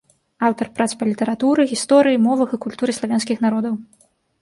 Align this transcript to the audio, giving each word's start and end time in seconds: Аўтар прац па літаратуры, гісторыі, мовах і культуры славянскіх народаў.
Аўтар 0.47 0.69
прац 0.79 0.87
па 1.01 1.09
літаратуры, 1.09 1.67
гісторыі, 1.75 2.23
мовах 2.27 2.49
і 2.59 2.61
культуры 2.67 2.91
славянскіх 3.03 3.37
народаў. 3.49 3.83